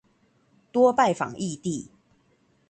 [0.71, 1.91] 多拜訪異地